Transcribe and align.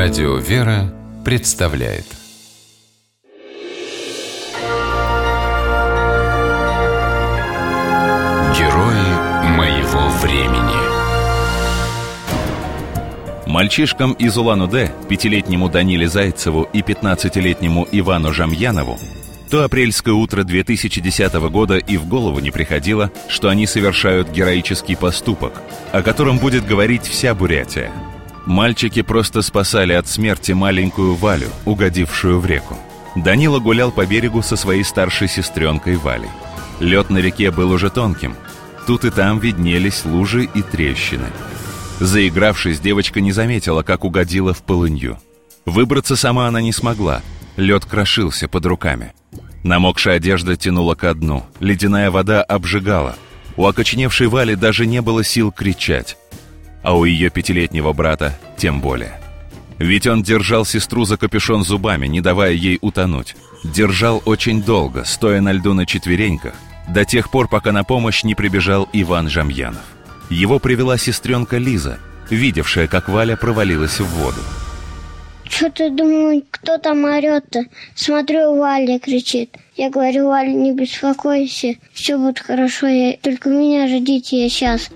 Радио 0.00 0.36
«Вера» 0.36 0.94
представляет. 1.24 2.04
Герои 8.56 9.08
моего 9.56 10.08
времени. 10.22 10.78
Мальчишкам 13.48 14.12
из 14.12 14.38
Улан-Удэ, 14.38 14.92
пятилетнему 15.08 15.68
Даниле 15.68 16.08
Зайцеву 16.08 16.68
и 16.72 16.82
пятнадцатилетнему 16.82 17.88
Ивану 17.90 18.32
Жамьянову, 18.32 19.00
то 19.50 19.64
апрельское 19.64 20.14
утро 20.14 20.44
2010 20.44 21.34
года 21.50 21.76
и 21.76 21.96
в 21.96 22.06
голову 22.06 22.38
не 22.38 22.52
приходило, 22.52 23.10
что 23.26 23.48
они 23.48 23.66
совершают 23.66 24.30
героический 24.30 24.94
поступок, 24.94 25.54
о 25.90 26.02
котором 26.02 26.38
будет 26.38 26.64
говорить 26.64 27.02
вся 27.02 27.34
Бурятия– 27.34 27.90
Мальчики 28.48 29.02
просто 29.02 29.42
спасали 29.42 29.92
от 29.92 30.08
смерти 30.08 30.52
маленькую 30.52 31.14
Валю, 31.16 31.48
угодившую 31.66 32.40
в 32.40 32.46
реку. 32.46 32.78
Данила 33.14 33.58
гулял 33.58 33.92
по 33.92 34.06
берегу 34.06 34.40
со 34.40 34.56
своей 34.56 34.84
старшей 34.84 35.28
сестренкой 35.28 35.96
Валей. 35.96 36.30
Лед 36.80 37.10
на 37.10 37.18
реке 37.18 37.50
был 37.50 37.70
уже 37.70 37.90
тонким. 37.90 38.34
Тут 38.86 39.04
и 39.04 39.10
там 39.10 39.38
виднелись 39.38 40.06
лужи 40.06 40.44
и 40.54 40.62
трещины. 40.62 41.26
Заигравшись, 42.00 42.80
девочка 42.80 43.20
не 43.20 43.32
заметила, 43.32 43.82
как 43.82 44.02
угодила 44.02 44.54
в 44.54 44.62
полынью. 44.62 45.18
Выбраться 45.66 46.16
сама 46.16 46.48
она 46.48 46.62
не 46.62 46.72
смогла. 46.72 47.20
Лед 47.58 47.84
крошился 47.84 48.48
под 48.48 48.64
руками. 48.64 49.12
Намокшая 49.62 50.16
одежда 50.16 50.56
тянула 50.56 50.94
ко 50.94 51.12
дну. 51.12 51.44
Ледяная 51.60 52.10
вода 52.10 52.42
обжигала. 52.42 53.14
У 53.58 53.66
окоченевшей 53.66 54.28
Вали 54.28 54.54
даже 54.54 54.86
не 54.86 55.02
было 55.02 55.22
сил 55.22 55.52
кричать 55.52 56.16
а 56.82 56.96
у 56.96 57.04
ее 57.04 57.30
пятилетнего 57.30 57.92
брата 57.92 58.38
тем 58.56 58.80
более. 58.80 59.20
Ведь 59.78 60.06
он 60.06 60.22
держал 60.22 60.64
сестру 60.64 61.04
за 61.04 61.16
капюшон 61.16 61.64
зубами, 61.64 62.06
не 62.06 62.20
давая 62.20 62.52
ей 62.52 62.78
утонуть. 62.80 63.36
Держал 63.62 64.22
очень 64.24 64.62
долго, 64.62 65.04
стоя 65.04 65.40
на 65.40 65.52
льду 65.52 65.72
на 65.72 65.86
четвереньках, 65.86 66.54
до 66.88 67.04
тех 67.04 67.30
пор, 67.30 67.48
пока 67.48 67.72
на 67.72 67.84
помощь 67.84 68.24
не 68.24 68.34
прибежал 68.34 68.88
Иван 68.92 69.28
Жамьянов. 69.28 69.82
Его 70.30 70.58
привела 70.58 70.98
сестренка 70.98 71.58
Лиза, 71.58 71.98
видевшая, 72.28 72.88
как 72.88 73.08
Валя 73.08 73.36
провалилась 73.36 74.00
в 74.00 74.06
воду. 74.06 74.40
Что-то 75.48 75.90
думаю, 75.90 76.42
кто 76.50 76.76
там 76.76 77.04
орет-то? 77.04 77.64
Смотрю, 77.94 78.56
Валя 78.56 78.98
кричит. 78.98 79.56
Я 79.76 79.90
говорю, 79.90 80.28
Валя, 80.28 80.52
не 80.52 80.72
беспокойся, 80.72 81.74
все 81.92 82.18
будет 82.18 82.38
хорошо, 82.40 82.86
я... 82.86 83.16
только 83.16 83.48
меня 83.48 83.88
ждите, 83.88 84.42
я 84.42 84.48
сейчас. 84.50 84.90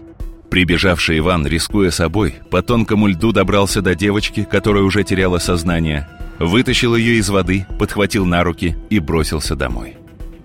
Прибежавший 0.53 1.17
Иван, 1.17 1.47
рискуя 1.47 1.91
собой, 1.91 2.35
по 2.51 2.61
тонкому 2.61 3.07
льду 3.07 3.33
добрался 3.33 3.81
до 3.81 3.95
девочки, 3.95 4.45
которая 4.45 4.83
уже 4.83 5.03
теряла 5.03 5.39
сознание, 5.39 6.07
вытащил 6.39 6.95
ее 6.95 7.15
из 7.15 7.31
воды, 7.31 7.67
подхватил 7.79 8.27
на 8.27 8.45
руки 8.45 8.77
и 8.91 8.99
бросился 8.99 9.57
домой. 9.57 9.97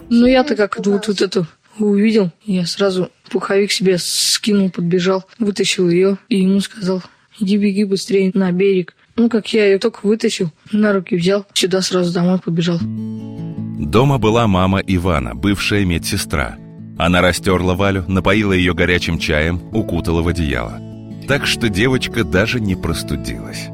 Ну, 0.09 0.25
я-то 0.25 0.55
как 0.55 0.77
вот, 0.77 1.09
вот 1.09 1.21
эту 1.21 1.45
увидел, 1.77 2.31
я 2.45 2.65
сразу 2.65 3.11
пуховик 3.29 3.69
себе 3.73 3.97
скинул, 3.97 4.69
подбежал, 4.69 5.25
вытащил 5.39 5.89
ее 5.89 6.17
и 6.29 6.39
ему 6.39 6.61
сказал, 6.61 7.03
иди 7.37 7.57
беги 7.57 7.83
быстрее 7.83 8.31
на 8.33 8.53
берег. 8.53 8.95
Ну, 9.17 9.27
как 9.27 9.51
я 9.51 9.65
ее 9.65 9.77
только 9.77 10.07
вытащил, 10.07 10.53
на 10.71 10.93
руки 10.93 11.17
взял, 11.17 11.45
сюда 11.51 11.81
сразу 11.81 12.13
домой 12.13 12.39
побежал. 12.39 12.79
Дома 12.79 14.19
была 14.19 14.47
мама 14.47 14.79
Ивана, 14.79 15.35
бывшая 15.35 15.83
медсестра– 15.83 16.57
она 16.97 17.21
растерла 17.21 17.75
Валю, 17.75 18.03
напоила 18.07 18.53
ее 18.53 18.73
горячим 18.73 19.19
чаем, 19.19 19.61
укутала 19.71 20.21
в 20.21 20.27
одеяло. 20.27 20.81
Так 21.27 21.45
что 21.45 21.69
девочка 21.69 22.23
даже 22.23 22.59
не 22.59 22.75
простудилась. 22.75 23.67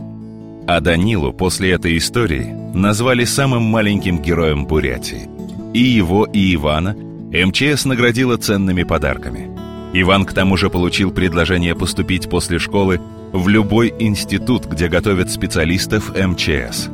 А 0.67 0.79
Данилу 0.81 1.31
после 1.31 1.71
этой 1.71 1.97
истории 1.97 2.53
назвали 2.73 3.23
самым 3.25 3.63
маленьким 3.63 4.21
героем 4.21 4.65
Бурятии. 4.65 5.29
И 5.73 5.79
его, 5.79 6.25
и 6.25 6.53
Ивана 6.55 6.95
МЧС 7.31 7.85
наградила 7.85 8.37
ценными 8.37 8.83
подарками. 8.83 9.49
Иван 9.93 10.25
к 10.25 10.33
тому 10.33 10.57
же 10.57 10.69
получил 10.69 11.11
предложение 11.11 11.75
поступить 11.75 12.29
после 12.29 12.59
школы 12.59 12.99
в 13.31 13.47
любой 13.47 13.93
институт, 13.99 14.65
где 14.65 14.87
готовят 14.87 15.31
специалистов 15.31 16.13
МЧС. 16.15 16.89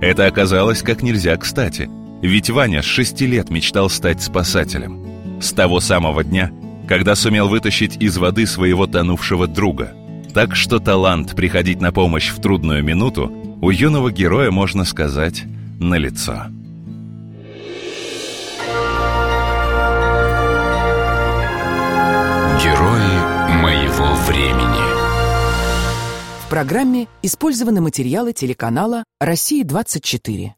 Это 0.00 0.26
оказалось 0.26 0.82
как 0.82 1.02
нельзя 1.02 1.36
кстати, 1.36 1.90
ведь 2.22 2.50
Ваня 2.50 2.82
с 2.82 2.86
шести 2.86 3.26
лет 3.26 3.50
мечтал 3.50 3.90
стать 3.90 4.22
спасателем– 4.22 5.04
с 5.40 5.52
того 5.52 5.80
самого 5.80 6.24
дня, 6.24 6.50
когда 6.86 7.14
сумел 7.14 7.48
вытащить 7.48 7.96
из 7.96 8.16
воды 8.18 8.46
своего 8.46 8.86
тонувшего 8.86 9.46
друга. 9.46 9.94
Так 10.34 10.54
что 10.54 10.78
талант 10.78 11.34
приходить 11.34 11.80
на 11.80 11.92
помощь 11.92 12.30
в 12.30 12.40
трудную 12.40 12.84
минуту 12.84 13.32
у 13.60 13.70
юного 13.70 14.12
героя, 14.12 14.50
можно 14.50 14.84
сказать, 14.84 15.44
налицо. 15.80 16.46
Герои 22.62 23.60
моего 23.60 24.14
времени 24.26 24.80
В 26.44 26.50
программе 26.50 27.08
использованы 27.22 27.80
материалы 27.80 28.32
телеканала 28.32 29.04
«Россия-24». 29.20 30.52